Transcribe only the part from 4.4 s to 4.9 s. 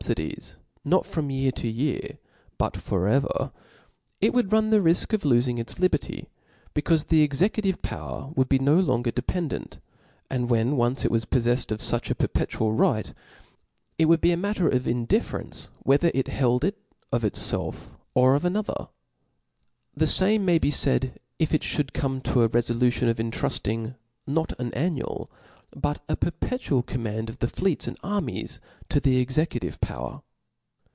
run the